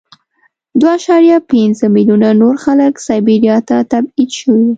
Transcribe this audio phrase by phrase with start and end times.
[0.79, 4.69] دوه اعشاریه پنځه میلیونه نور خلک سایبریا ته تبعید شوي وو